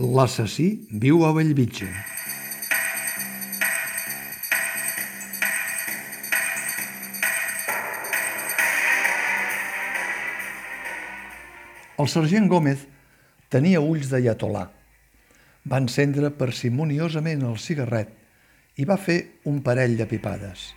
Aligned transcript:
L'assassí 0.00 0.86
viu 0.96 1.26
a 1.28 1.30
Bellvitge. 1.36 1.86
El 12.00 12.08
sergent 12.08 12.48
Gómez 12.48 12.86
tenia 13.52 13.84
ulls 13.84 14.08
de 14.08 14.22
llatolà. 14.24 14.64
Va 15.68 15.84
encendre 15.84 16.32
parsimoniosament 16.32 17.44
el 17.44 17.60
cigarret 17.60 18.16
i 18.80 18.88
va 18.88 18.96
fer 18.96 19.20
un 19.44 19.60
parell 19.60 20.00
de 20.00 20.08
pipades. 20.08 20.70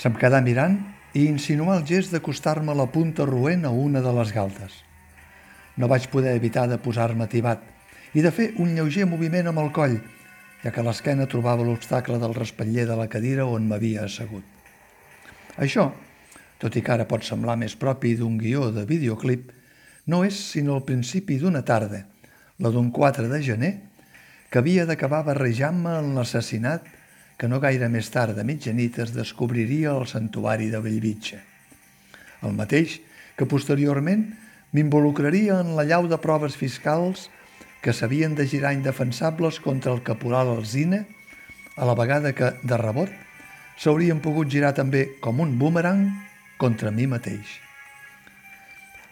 Se'm 0.00 0.16
quedà 0.16 0.40
mirant 0.40 0.80
i 1.12 1.28
insinuà 1.28 1.76
el 1.76 1.84
gest 1.84 2.16
d'acostar-me 2.16 2.72
la 2.72 2.88
punta 2.88 3.28
roent 3.28 3.68
a 3.68 3.78
una 3.86 4.00
de 4.00 4.20
les 4.24 4.32
galtes. 4.32 4.84
No 5.76 5.92
vaig 5.92 6.08
poder 6.08 6.38
evitar 6.40 6.70
de 6.72 6.80
posar-me 6.80 7.28
tibat 7.28 7.74
i 8.14 8.24
de 8.24 8.32
fer 8.32 8.52
un 8.62 8.74
lleuger 8.76 9.06
moviment 9.08 9.50
amb 9.50 9.62
el 9.64 9.72
coll, 9.74 9.98
ja 10.62 10.72
que 10.74 10.84
l'esquena 10.84 11.28
trobava 11.30 11.66
l'obstacle 11.66 12.18
del 12.18 12.34
respatller 12.36 12.86
de 12.88 12.96
la 12.98 13.08
cadira 13.10 13.46
on 13.46 13.68
m'havia 13.68 14.06
assegut. 14.06 14.44
Això, 15.58 15.88
tot 16.58 16.76
i 16.76 16.82
que 16.82 16.94
ara 16.94 17.06
pot 17.10 17.26
semblar 17.26 17.58
més 17.58 17.76
propi 17.78 18.14
d'un 18.18 18.38
guió 18.38 18.70
de 18.74 18.84
videoclip, 18.86 19.52
no 20.08 20.22
és 20.24 20.38
sinó 20.54 20.78
el 20.78 20.86
principi 20.88 21.36
d'una 21.38 21.62
tarda, 21.66 22.06
la 22.58 22.70
d'un 22.74 22.90
4 22.90 23.28
de 23.30 23.42
gener, 23.42 23.74
que 24.50 24.62
havia 24.62 24.86
d'acabar 24.88 25.22
barrejant-me 25.26 25.98
en 26.00 26.14
l'assassinat 26.16 26.86
que 27.38 27.46
no 27.46 27.60
gaire 27.62 27.86
més 27.92 28.08
tard 28.10 28.34
de 28.34 28.42
mitjanit 28.42 28.98
es 29.04 29.12
descobriria 29.14 29.92
al 29.92 30.08
santuari 30.10 30.70
de 30.72 30.80
Bellvitge. 30.82 31.38
El 32.42 32.56
mateix 32.56 32.98
que 33.38 33.46
posteriorment 33.46 34.24
m'involucraria 34.74 35.60
en 35.62 35.76
la 35.76 35.84
llau 35.86 36.08
de 36.10 36.18
proves 36.18 36.56
fiscals 36.58 37.28
que 37.82 37.94
s'havien 37.94 38.34
de 38.34 38.46
girar 38.46 38.74
indefensables 38.74 39.60
contra 39.60 39.92
el 39.92 40.02
caporal 40.02 40.50
Alzina, 40.56 41.04
a 41.76 41.86
la 41.86 41.94
vegada 41.94 42.32
que, 42.34 42.52
de 42.62 42.76
rebot, 42.76 43.12
s'haurien 43.78 44.18
pogut 44.20 44.50
girar 44.50 44.74
també 44.74 45.04
com 45.22 45.40
un 45.40 45.54
boomerang 45.58 46.08
contra 46.58 46.90
mi 46.90 47.06
mateix. 47.06 47.60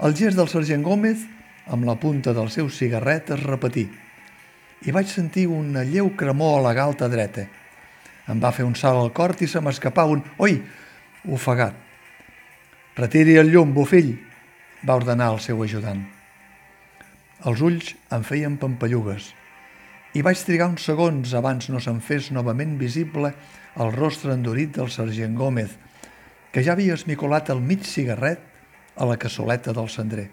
El 0.02 0.16
gest 0.18 0.36
del 0.36 0.50
sergent 0.50 0.82
Gómez, 0.82 1.22
amb 1.70 1.86
la 1.86 1.94
punta 2.00 2.34
del 2.34 2.50
seu 2.50 2.68
cigarret, 2.70 3.30
es 3.30 3.42
repetí 3.46 3.86
i 4.84 4.92
vaig 4.92 5.08
sentir 5.08 5.46
una 5.48 5.86
lleu 5.86 6.10
cremor 6.18 6.58
a 6.58 6.66
la 6.66 6.74
galta 6.76 7.08
dreta. 7.08 7.46
Em 8.28 8.42
va 8.42 8.52
fer 8.52 8.66
un 8.66 8.74
salt 8.76 9.00
al 9.00 9.14
cor 9.14 9.36
i 9.40 9.48
se 9.48 9.62
m'escapà 9.62 10.04
un 10.10 10.22
«Oi!» 10.42 10.58
ofegat. 11.32 11.74
«Retiri 12.98 13.38
el 13.40 13.50
llum, 13.54 13.72
bufill!» 13.72 14.12
va 14.86 14.98
ordenar 14.98 15.32
el 15.32 15.40
seu 15.40 15.62
ajudant. 15.62 16.15
Els 17.46 17.60
ulls 17.62 17.92
em 18.10 18.24
feien 18.26 18.56
pampallugues 18.58 19.28
i 20.18 20.22
vaig 20.24 20.40
trigar 20.42 20.70
uns 20.72 20.86
segons 20.88 21.34
abans 21.38 21.68
no 21.70 21.78
se'n 21.82 22.00
fes 22.02 22.30
novament 22.34 22.74
visible 22.80 23.30
el 23.84 23.92
rostre 23.94 24.32
endurit 24.32 24.72
del 24.78 24.88
sergent 24.90 25.36
Gómez, 25.36 25.74
que 26.50 26.64
ja 26.64 26.72
havia 26.72 26.96
esmicolat 26.96 27.50
el 27.52 27.60
mig 27.60 27.84
cigarret 27.84 28.40
a 28.96 29.06
la 29.06 29.18
cassoleta 29.20 29.74
del 29.76 29.90
cendrer. 29.92 30.30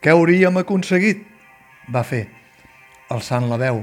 Què 0.00 0.14
hauríem 0.14 0.56
aconseguit? 0.60 1.24
va 1.92 2.04
fer, 2.06 2.22
alçant 3.12 3.48
la 3.50 3.58
veu 3.60 3.82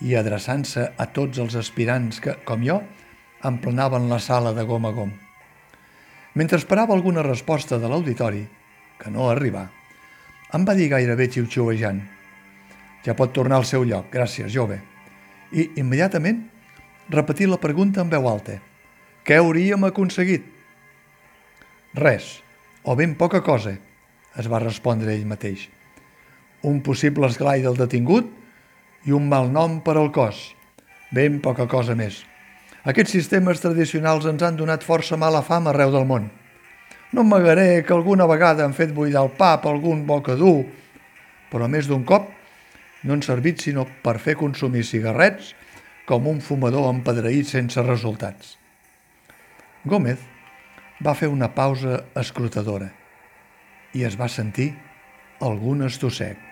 i 0.00 0.14
adreçant-se 0.16 0.86
a 0.96 1.06
tots 1.12 1.42
els 1.42 1.58
aspirants 1.60 2.22
que, 2.24 2.38
com 2.48 2.62
jo, 2.64 2.78
emplenaven 3.44 4.08
la 4.08 4.20
sala 4.22 4.54
de 4.56 4.64
gom 4.64 4.86
a 4.86 4.94
gom. 4.94 5.10
Mentre 6.38 6.56
esperava 6.62 6.94
alguna 6.94 7.26
resposta 7.26 7.76
de 7.82 7.90
l'auditori, 7.90 8.46
que 8.98 9.10
no 9.10 9.28
arribà, 9.28 9.66
em 10.54 10.64
va 10.64 10.76
dir 10.78 10.88
gairebé 10.92 11.28
xiu-xiuejant 11.32 12.00
«Ja 13.04 13.14
pot 13.16 13.32
tornar 13.32 13.60
al 13.60 13.66
seu 13.68 13.84
lloc, 13.84 14.08
gràcies, 14.12 14.52
jove». 14.52 14.80
I, 15.52 15.70
immediatament, 15.80 16.42
repetir 17.08 17.48
la 17.48 17.60
pregunta 17.60 18.02
en 18.04 18.10
veu 18.12 18.28
alta. 18.28 18.58
«Què 19.24 19.38
hauríem 19.40 19.84
aconseguit?» 19.88 20.44
«Res», 21.96 22.38
o 22.82 22.96
ben 22.96 23.14
poca 23.20 23.42
cosa, 23.44 23.74
es 24.40 24.46
va 24.48 24.62
respondre 24.62 25.12
ell 25.12 25.26
mateix. 25.28 25.66
Un 26.64 26.80
possible 26.80 27.28
esglai 27.28 27.60
del 27.60 27.76
detingut 27.76 28.30
i 29.04 29.12
un 29.12 29.28
mal 29.28 29.50
nom 29.52 29.80
per 29.84 29.98
al 29.98 30.08
cos. 30.14 30.54
Ben 31.12 31.40
poca 31.44 31.66
cosa 31.68 31.96
més. 31.98 32.22
Aquests 32.88 33.12
sistemes 33.12 33.60
tradicionals 33.60 34.24
ens 34.30 34.42
han 34.42 34.56
donat 34.56 34.86
força 34.86 35.18
mala 35.20 35.42
fama 35.44 35.74
arreu 35.74 35.92
del 35.92 36.06
món. 36.08 36.30
No 37.12 37.24
m'agaré 37.24 37.84
que 37.86 37.94
alguna 37.96 38.26
vegada 38.28 38.66
han 38.66 38.74
fet 38.76 38.92
buidar 38.92 39.22
el 39.24 39.32
pap 39.36 39.64
algun 39.66 40.04
bocadú, 40.06 40.66
però 41.48 41.68
més 41.70 41.88
d'un 41.88 42.04
cop 42.04 42.28
no 43.04 43.14
han 43.14 43.22
servit 43.24 43.62
sinó 43.64 43.86
per 44.04 44.18
fer 44.20 44.36
consumir 44.36 44.84
cigarrets 44.84 45.54
com 46.08 46.26
un 46.28 46.42
fumador 46.44 46.88
empadreït 46.90 47.48
sense 47.48 47.80
resultats. 47.84 48.56
Gómez 49.88 50.20
va 51.04 51.14
fer 51.14 51.30
una 51.32 51.48
pausa 51.54 52.02
escrutadora 52.18 52.90
i 53.96 54.04
es 54.04 54.18
va 54.20 54.28
sentir 54.28 54.72
algun 55.40 55.86
estossec. 55.86 56.47